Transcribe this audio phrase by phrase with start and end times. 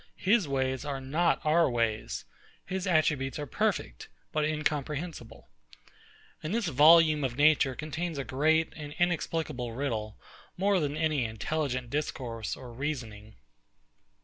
[0.17, 2.25] His ways are not our ways.
[2.65, 5.47] His attributes are perfect, but incomprehensible.
[6.41, 10.17] And this volume of nature contains a great and inexplicable riddle,
[10.57, 13.35] more than any intelligible discourse or reasoning.